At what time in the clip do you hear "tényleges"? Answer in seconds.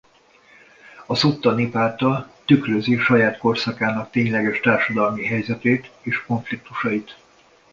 4.11-4.59